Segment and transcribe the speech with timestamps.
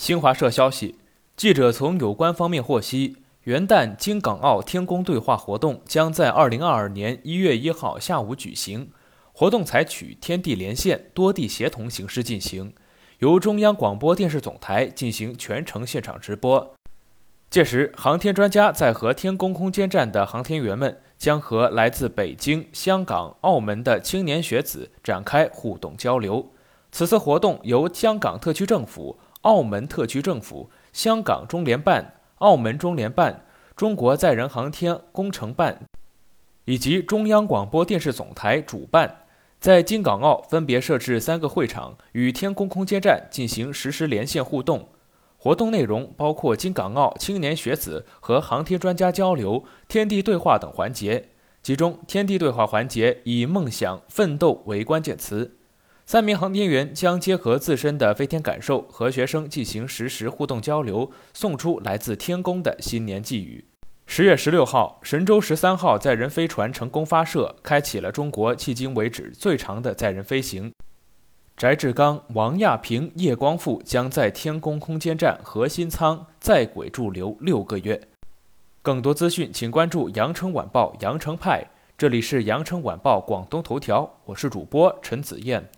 [0.00, 0.94] 新华社消息，
[1.36, 8.90] 记者从有关方面获悉，元旦京港澳天宫对话活动将在二零二二年一月一号下午举行。
[9.34, 12.72] 活动采取天地连线、多地协同形式进行，
[13.18, 16.74] 由中央广播电视总台进行全程现场直播。
[17.50, 26.50] 届时，航天专家在和天宫空间站的航天员们将和来自北京、香港、澳门的青年学子展开互动交流。
[26.90, 29.18] 此次活动由香港特区政府。
[29.42, 35.80] 澳门特区政府、香港中联办、澳门中联办、中国载人航天工程办
[36.66, 39.24] 以及中央广播电视总台主办，
[39.58, 44.88] 在京港澳分别设置三个会场，与天宫空间站进行实时连线互动。
[45.38, 51.30] 活动内容包括京港澳青年学子和航天专家交流、天地对话等环节。
[51.62, 55.56] 其中，天地对话环节以梦想、奋斗为关键词。
[56.10, 63.64] 三名航天员将结合自身的飞天感受，和学生进行实时互动交流，送出来自天宫的新年寄语。
[64.06, 70.72] 十月十六号，神舟十三号载人飞船成功发射，开启了中国迄今为止最长的载人飞行。
[71.56, 78.08] 翟志刚、王亚平、叶光富将在天宫空间站核心舱在轨驻留六个月。
[78.82, 81.64] 更多资讯，请关注《羊城晚报》羊城派。
[81.96, 85.70] 这里是《羊城晚报》广东头条，我是主播陈子燕。